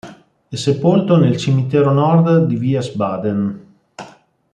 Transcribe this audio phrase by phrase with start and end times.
[0.49, 3.67] È sepolto nel cimitero Nord di Wiesbaden.